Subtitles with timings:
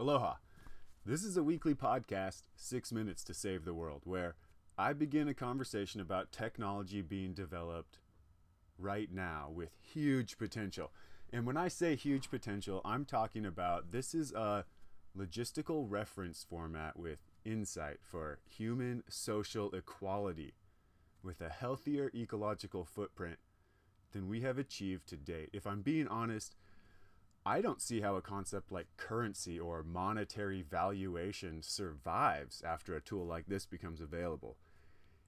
[0.00, 0.36] Aloha.
[1.04, 4.34] This is a weekly podcast, Six Minutes to Save the World, where
[4.78, 7.98] I begin a conversation about technology being developed
[8.78, 10.90] right now with huge potential.
[11.34, 14.64] And when I say huge potential, I'm talking about this is a
[15.14, 20.54] logistical reference format with insight for human social equality
[21.22, 23.36] with a healthier ecological footprint
[24.12, 25.50] than we have achieved to date.
[25.52, 26.56] If I'm being honest,
[27.44, 33.26] I don't see how a concept like currency or monetary valuation survives after a tool
[33.26, 34.58] like this becomes available.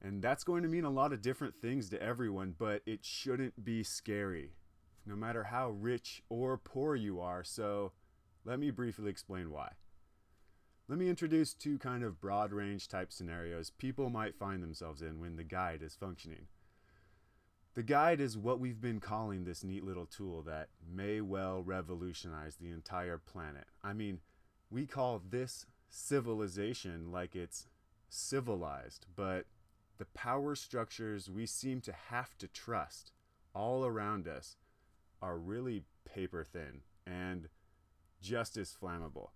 [0.00, 3.64] And that's going to mean a lot of different things to everyone, but it shouldn't
[3.64, 4.52] be scary,
[5.04, 7.42] no matter how rich or poor you are.
[7.42, 7.92] So,
[8.44, 9.72] let me briefly explain why.
[10.88, 15.18] Let me introduce two kind of broad range type scenarios people might find themselves in
[15.18, 16.46] when the guide is functioning.
[17.76, 22.56] The guide is what we've been calling this neat little tool that may well revolutionize
[22.56, 23.66] the entire planet.
[23.84, 24.20] I mean,
[24.70, 27.68] we call this civilization like it's
[28.08, 29.44] civilized, but
[29.98, 33.12] the power structures we seem to have to trust
[33.54, 34.56] all around us
[35.20, 37.50] are really paper thin and
[38.22, 39.28] just as flammable.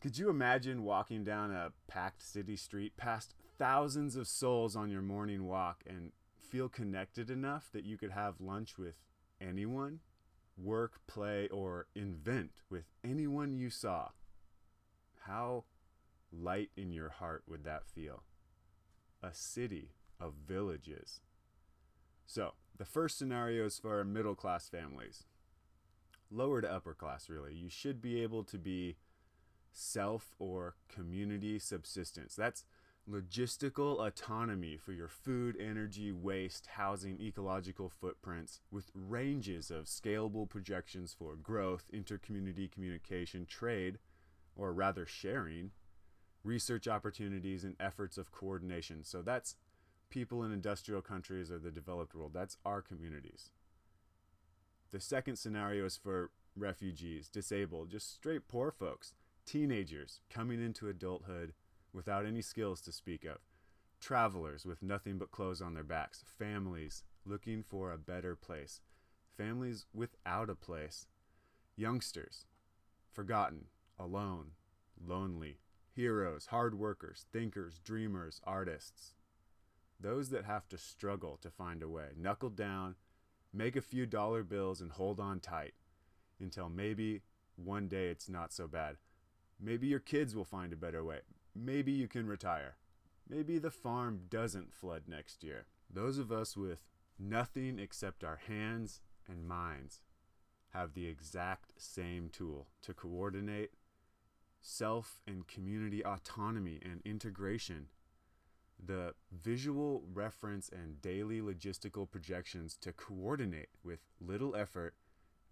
[0.00, 5.02] Could you imagine walking down a packed city street past thousands of souls on your
[5.02, 6.12] morning walk and
[6.50, 8.94] feel connected enough that you could have lunch with
[9.40, 10.00] anyone,
[10.58, 14.08] work, play, or invent with anyone you saw?
[15.26, 15.64] How
[16.32, 18.24] light in your heart would that feel?
[19.22, 21.20] A city of villages.
[22.26, 25.24] So, the first scenario is for middle class families.
[26.30, 27.54] Lower to upper class, really.
[27.54, 28.96] You should be able to be
[29.72, 32.34] self or community subsistence.
[32.34, 32.64] That's
[33.10, 41.14] logistical autonomy for your food, energy, waste, housing, ecological footprints with ranges of scalable projections
[41.18, 43.98] for growth, intercommunity communication, trade,
[44.54, 45.70] or rather sharing,
[46.44, 49.02] research opportunities, and efforts of coordination.
[49.04, 49.56] So that's
[50.08, 52.32] people in industrial countries or the developed world.
[52.32, 53.50] That's our communities.
[54.92, 59.14] The second scenario is for refugees, disabled, just straight poor folks
[59.46, 61.52] teenagers coming into adulthood
[61.92, 63.38] without any skills to speak of,
[64.00, 68.80] travelers with nothing but clothes on their backs, families looking for a better place,
[69.36, 71.06] families without a place,
[71.76, 72.46] youngsters
[73.12, 73.66] forgotten,
[73.98, 74.52] alone,
[75.04, 75.58] lonely,
[75.94, 79.14] heroes, hard workers, thinkers, dreamers, artists.
[79.98, 82.94] Those that have to struggle to find a way, knuckle down,
[83.52, 85.74] make a few dollar bills, and hold on tight
[86.40, 87.22] until maybe
[87.56, 88.96] one day it's not so bad.
[89.60, 91.20] Maybe your kids will find a better way.
[91.54, 92.76] Maybe you can retire.
[93.28, 95.66] Maybe the farm doesn't flood next year.
[95.92, 96.80] Those of us with
[97.18, 100.00] nothing except our hands and minds
[100.70, 103.72] have the exact same tool to coordinate
[104.62, 107.86] self and community autonomy and integration.
[108.84, 114.94] The visual reference and daily logistical projections to coordinate with little effort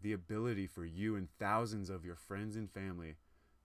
[0.00, 3.16] the ability for you and thousands of your friends and family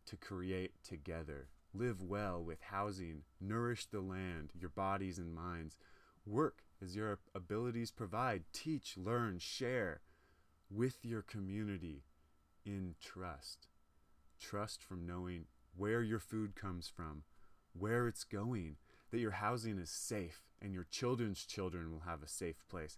[0.06, 1.48] to create together.
[1.74, 5.78] Live well with housing, nourish the land, your bodies and minds.
[6.26, 10.02] Work as your abilities provide, teach, learn, share
[10.70, 12.04] with your community
[12.66, 13.68] in trust.
[14.40, 15.46] Trust from knowing
[15.76, 17.24] where your food comes from,
[17.78, 18.76] where it's going,
[19.10, 22.98] that your housing is safe, and your children's children will have a safe place.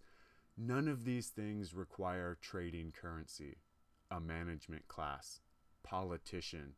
[0.57, 3.57] None of these things require trading currency,
[4.11, 5.39] a management class,
[5.83, 6.73] politician,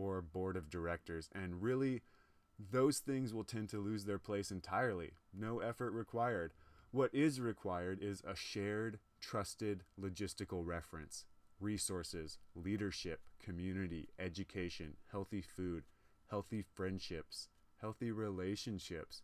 [0.00, 1.28] or board of directors.
[1.34, 2.02] And really,
[2.58, 5.12] those things will tend to lose their place entirely.
[5.32, 6.52] No effort required.
[6.90, 11.24] What is required is a shared, trusted logistical reference,
[11.60, 15.84] resources, leadership, community, education, healthy food,
[16.30, 17.48] healthy friendships,
[17.80, 19.22] healthy relationships,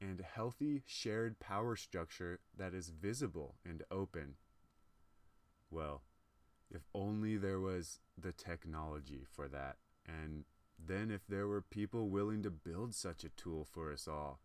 [0.00, 4.34] and healthy shared power structure that is visible and open.
[5.70, 6.02] Well,
[6.70, 9.76] if only there was the technology for that.
[10.08, 10.44] And
[10.78, 14.40] then, if there were people willing to build such a tool for us all,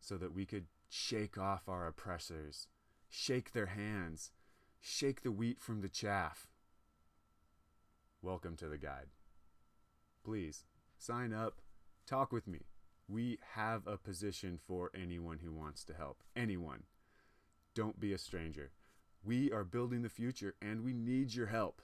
[0.00, 2.68] so that we could shake off our oppressors,
[3.08, 4.30] shake their hands,
[4.80, 6.46] shake the wheat from the chaff.
[8.20, 9.08] Welcome to the guide.
[10.24, 10.64] Please
[10.98, 11.60] sign up,
[12.06, 12.66] talk with me.
[13.08, 16.22] We have a position for anyone who wants to help.
[16.36, 16.84] Anyone.
[17.74, 18.70] Don't be a stranger.
[19.24, 21.82] We are building the future and we need your help.